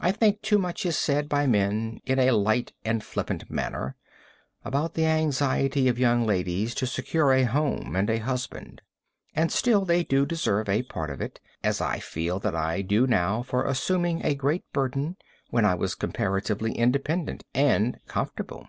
I 0.00 0.12
think 0.12 0.40
too 0.40 0.56
much 0.56 0.86
is 0.86 0.96
said 0.96 1.28
by 1.28 1.42
the 1.44 1.48
men 1.52 2.00
in 2.06 2.18
a 2.18 2.30
light 2.30 2.72
and 2.86 3.04
flippant 3.04 3.50
manner 3.50 3.96
about 4.64 4.94
the 4.94 5.04
anxiety 5.04 5.88
of 5.88 5.98
young 5.98 6.24
ladies 6.24 6.74
to 6.76 6.86
secure 6.86 7.34
a 7.34 7.42
home 7.42 7.94
and 7.94 8.08
a 8.08 8.16
husband, 8.16 8.80
and 9.34 9.52
still 9.52 9.84
they 9.84 10.04
do 10.04 10.24
deserve 10.24 10.70
a 10.70 10.84
part 10.84 11.10
of 11.10 11.20
it, 11.20 11.38
as 11.62 11.82
I 11.82 11.98
feel 11.98 12.38
that 12.38 12.54
I 12.56 12.80
do 12.80 13.06
now 13.06 13.42
for 13.42 13.66
assuming 13.66 14.24
a 14.24 14.34
great 14.34 14.64
burden 14.72 15.18
when 15.50 15.66
I 15.66 15.74
was 15.74 15.94
comparatively 15.94 16.72
independent 16.72 17.44
and 17.52 17.98
comfortable. 18.08 18.68